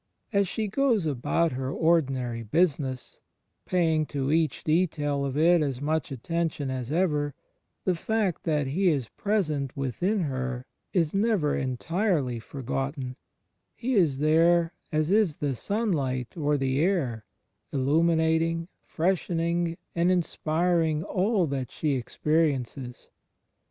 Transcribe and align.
As 0.33 0.47
she 0.47 0.67
goes 0.67 1.05
about 1.05 1.51
her 1.51 1.69
ordinary 1.69 2.41
business, 2.41 3.19
paying 3.67 4.07
to 4.07 4.31
each 4.31 4.63
detail 4.63 5.23
of 5.23 5.37
it 5.37 5.61
as 5.61 5.79
much 5.79 6.11
attention 6.11 6.71
as 6.71 6.91
ever, 6.91 7.35
the 7.85 7.93
fact 7.93 8.43
that 8.43 8.65
He 8.65 8.89
is 8.89 9.09
present 9.09 9.77
within 9.77 10.21
her 10.21 10.65
is 10.91 11.13
never 11.13 11.55
entirely 11.55 12.39
forgotten: 12.39 13.15
He 13.75 13.93
is 13.93 14.17
there 14.17 14.73
as 14.91 15.11
is 15.11 15.35
the 15.35 15.53
simlight 15.53 16.35
or 16.35 16.57
the 16.57 16.79
air, 16.79 17.23
illimiinating, 17.71 18.69
freshening 18.81 19.77
and 19.93 20.09
inspiring 20.11 21.03
all 21.03 21.45
that 21.45 21.69
she 21.69 21.93
experiences. 21.93 23.07